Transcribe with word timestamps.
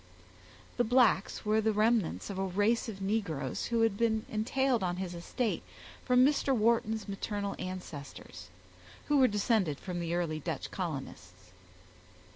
The 0.77 0.83
blacks 0.83 1.45
were 1.45 1.61
the 1.61 1.71
remnants 1.73 2.31
of 2.31 2.39
a 2.39 2.43
race 2.43 2.89
of 2.89 3.03
negroes 3.03 3.67
which 3.69 3.81
had 3.83 3.97
been 3.97 4.25
entailed 4.29 4.81
on 4.81 4.95
his 4.97 5.13
estate 5.13 5.61
from 6.03 6.25
Mr. 6.25 6.55
Wharton's 6.55 7.07
maternal 7.07 7.55
ancestors, 7.59 8.49
who 9.09 9.17
were 9.19 9.27
descended 9.27 9.79
from 9.79 9.99
the 9.99 10.15
early 10.15 10.39
Dutch 10.39 10.71
colonists. 10.71 11.51